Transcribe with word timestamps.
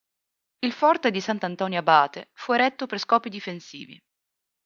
Il 0.65 0.71
"Forte 0.71 1.11
di 1.11 1.21
Sant'Antonio 1.21 1.77
abate" 1.77 2.31
fu 2.33 2.53
eretto 2.53 2.87
per 2.87 2.97
scopi 2.97 3.29
difensivi. 3.29 4.01